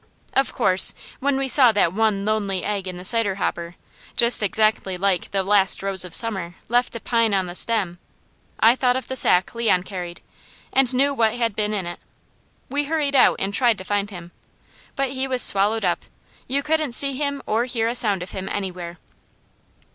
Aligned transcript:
Of 0.33 0.51
course 0.51 0.95
when 1.19 1.37
we 1.37 1.47
saw 1.47 1.71
that 1.73 1.93
one 1.93 2.25
lonely 2.25 2.63
egg 2.65 2.87
in 2.87 2.97
the 2.97 3.05
cider 3.05 3.35
hopper, 3.35 3.75
just 4.15 4.41
exactly 4.41 4.97
like 4.97 5.29
the 5.29 5.43
"Last 5.43 5.83
Rose 5.83 6.03
of 6.03 6.15
Summer, 6.15 6.55
left 6.69 6.93
to 6.93 6.99
pine 6.99 7.35
on 7.35 7.45
the 7.45 7.53
stem," 7.53 7.99
I 8.59 8.75
thought 8.75 8.95
of 8.95 9.07
the 9.07 9.15
sack 9.15 9.53
Leon 9.53 9.83
carried, 9.83 10.21
and 10.73 10.91
knew 10.91 11.13
what 11.13 11.35
had 11.35 11.55
been 11.55 11.71
in 11.75 11.85
it. 11.85 11.99
We 12.67 12.85
hurried 12.85 13.15
out 13.15 13.35
and 13.37 13.53
tried 13.53 13.77
to 13.77 13.83
find 13.83 14.09
him, 14.09 14.31
but 14.95 15.11
he 15.11 15.27
was 15.27 15.43
swallowed 15.43 15.85
up. 15.85 16.05
You 16.47 16.63
couldn't 16.63 16.93
see 16.93 17.13
him 17.15 17.43
or 17.45 17.65
hear 17.65 17.87
a 17.87 17.93
sound 17.93 18.23
of 18.23 18.31
him 18.31 18.49
anywhere. 18.51 18.97